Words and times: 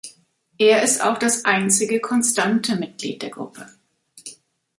Er 0.57 0.81
ist 0.81 0.99
auch 1.03 1.19
das 1.19 1.45
einzige 1.45 1.99
konstante 1.99 2.75
Mitglied 2.75 3.21
der 3.21 3.29
Gruppe. 3.29 3.67